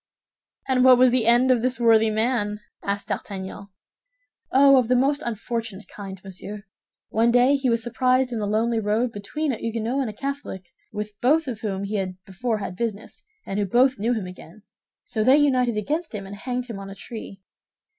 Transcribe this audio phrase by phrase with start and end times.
[0.67, 3.67] "And what was the end of this worthy man?" asked D'Artagnan.
[4.51, 6.63] "Oh, of the most unfortunate kind, monsieur.
[7.09, 10.65] One day he was surprised in a lonely road between a Huguenot and a Catholic,
[10.91, 14.63] with both of whom he had before had business, and who both knew him again;
[15.03, 17.43] so they united against him and hanged him on a tree.